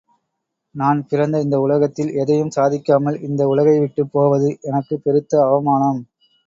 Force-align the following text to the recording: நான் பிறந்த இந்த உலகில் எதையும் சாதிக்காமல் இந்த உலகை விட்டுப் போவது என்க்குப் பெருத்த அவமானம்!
நான் 0.75 1.05
பிறந்த 1.07 1.41
இந்த 1.41 1.59
உலகில் 1.59 2.11
எதையும் 2.15 2.51
சாதிக்காமல் 2.55 3.21
இந்த 3.21 3.47
உலகை 3.47 3.79
விட்டுப் 3.79 4.13
போவது 4.13 4.49
என்க்குப் 4.63 5.05
பெருத்த 5.05 5.43
அவமானம்! 5.47 6.01